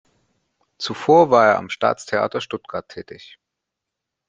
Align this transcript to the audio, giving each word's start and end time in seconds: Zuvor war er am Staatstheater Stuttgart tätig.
Zuvor 0.79 1.29
war 1.29 1.45
er 1.49 1.57
am 1.59 1.69
Staatstheater 1.69 2.41
Stuttgart 2.41 2.89
tätig. 2.89 3.37